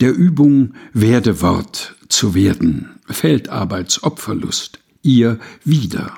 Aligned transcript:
Der 0.00 0.14
Übung 0.14 0.74
Werdewort 0.92 1.96
zu 2.08 2.34
werden, 2.34 2.90
Feldarbeitsopferlust, 3.06 4.78
ihr 5.02 5.38
wieder. 5.64 6.14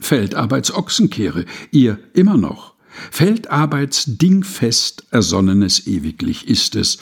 Feldarbeitsochsenkehre, 0.00 1.44
ihr 1.70 1.98
immer 2.14 2.36
noch. 2.36 2.74
Feldarbeitsdingfest 3.10 5.06
ersonnenes 5.10 5.86
ewiglich 5.86 6.48
ist 6.48 6.76
es, 6.76 6.98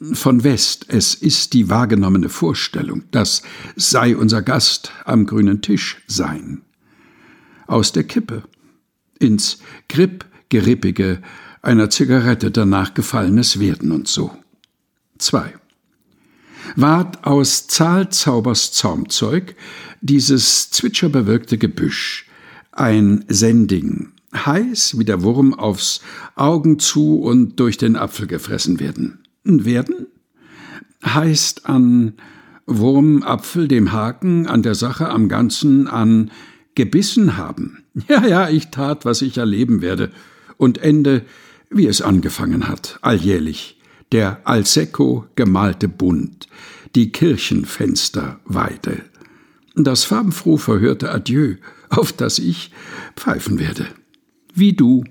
von 0.00 0.44
West, 0.44 0.86
es 0.88 1.14
ist 1.14 1.54
die 1.54 1.70
wahrgenommene 1.70 2.28
Vorstellung, 2.28 3.04
das 3.10 3.42
sei 3.76 4.16
unser 4.16 4.42
Gast 4.42 4.92
am 5.04 5.26
grünen 5.26 5.62
Tisch 5.62 6.02
sein. 6.06 6.62
Aus 7.66 7.92
der 7.92 8.04
Kippe, 8.04 8.42
ins 9.18 9.58
Gripp-Gerippige 9.88 11.22
einer 11.62 11.90
Zigarette 11.90 12.50
danach 12.50 12.94
gefallenes 12.94 13.58
Werden 13.58 13.90
und 13.90 14.06
so. 14.06 14.36
2. 15.18 15.54
Ward 16.76 17.24
aus 17.24 17.66
Zahlzaubers 17.68 18.72
Zaumzeug 18.72 19.56
dieses 20.02 20.70
zwitscherbewölkte 20.70 21.58
Gebüsch, 21.58 22.26
ein 22.70 23.24
Sending, 23.28 24.12
heiß 24.34 24.98
wie 24.98 25.04
der 25.04 25.22
Wurm 25.22 25.54
aufs 25.54 26.02
Augen 26.34 26.78
zu 26.78 27.18
und 27.20 27.58
durch 27.58 27.78
den 27.78 27.96
Apfel 27.96 28.26
gefressen 28.26 28.78
werden 28.78 29.25
werden 29.46 30.06
heißt 31.04 31.66
an 31.66 32.14
Wurmapfel 32.66 33.68
dem 33.68 33.92
Haken, 33.92 34.46
an 34.46 34.62
der 34.62 34.74
Sache 34.74 35.08
am 35.08 35.28
Ganzen, 35.28 35.86
an 35.88 36.30
gebissen 36.74 37.36
haben. 37.36 37.82
Ja, 38.08 38.26
ja, 38.26 38.50
ich 38.50 38.68
tat, 38.68 39.06
was 39.06 39.22
ich 39.22 39.38
erleben 39.38 39.80
werde, 39.80 40.10
und 40.58 40.76
ende, 40.76 41.22
wie 41.70 41.86
es 41.86 42.02
angefangen 42.02 42.68
hat, 42.68 42.98
alljährlich, 43.00 43.80
der 44.12 44.42
Alsecco 44.44 45.24
gemalte 45.34 45.88
Bund, 45.88 46.46
die 46.94 47.10
Kirchenfensterweide, 47.10 49.00
das 49.74 50.04
farbenfroh 50.04 50.58
verhörte 50.58 51.10
Adieu, 51.10 51.54
auf 51.88 52.12
das 52.12 52.38
ich 52.38 52.70
pfeifen 53.16 53.58
werde. 53.58 53.86
Wie 54.54 54.74
du. 54.74 55.04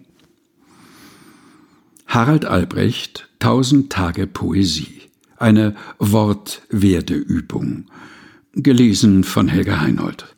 Harald 2.06 2.45
Albrecht 2.45 3.29
Tausend 3.45 3.91
Tage 3.91 4.25
Poesie. 4.25 5.03
Eine 5.38 5.75
Wortwerdeübung. 6.00 7.85
Gelesen 8.53 9.23
von 9.23 9.47
Helga 9.47 9.81
Heinold. 9.81 10.34